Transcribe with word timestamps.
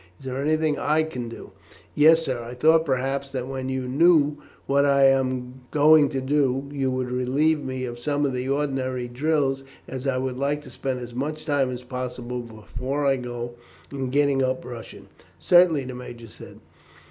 Is 0.17 0.25
there 0.25 0.41
anything 0.41 0.79
I 0.79 1.03
can 1.03 1.29
do?" 1.29 1.51
"Yes, 1.93 2.25
sir. 2.25 2.41
I 2.41 2.55
thought, 2.55 2.87
perhaps, 2.87 3.29
that 3.29 3.47
when 3.47 3.69
you 3.69 3.87
knew 3.87 4.41
what 4.65 4.83
I 4.83 5.03
am 5.03 5.61
going 5.69 6.09
to 6.09 6.21
do, 6.21 6.67
you 6.71 6.89
would 6.89 7.11
relieve 7.11 7.63
me 7.63 7.85
of 7.85 7.99
some 7.99 8.25
of 8.25 8.33
the 8.33 8.49
ordinary 8.49 9.07
drills, 9.07 9.63
as 9.87 10.07
I 10.07 10.17
should 10.17 10.39
like 10.39 10.63
to 10.63 10.71
spend 10.71 11.01
as 11.01 11.13
much 11.13 11.45
time 11.45 11.69
as 11.69 11.83
possible 11.83 12.39
before 12.39 13.05
I 13.05 13.17
go, 13.17 13.51
in 13.91 14.09
getting 14.09 14.41
up 14.41 14.65
Russian." 14.65 15.07
"Certainty," 15.39 15.83
the 15.83 15.93
major 15.93 16.25
said. 16.25 16.59